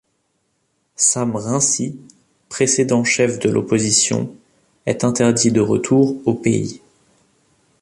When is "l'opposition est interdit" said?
3.51-5.51